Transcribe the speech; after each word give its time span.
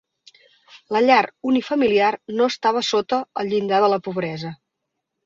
La 0.95 1.01
llar 1.03 1.25
unifamiliar 1.51 2.09
no 2.39 2.47
estava 2.53 2.81
sota 2.87 3.21
el 3.43 3.53
llindar 3.53 3.83
de 3.85 3.91
la 3.95 4.01
pobresa. 4.09 4.53